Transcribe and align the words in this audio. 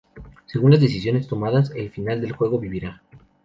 Según 0.47 0.71
las 0.71 0.81
decisiones 0.81 1.27
tomadas, 1.27 1.69
el 1.75 1.91
final 1.91 2.21
del 2.21 2.31
juego 2.31 2.57
variará. 2.57 3.03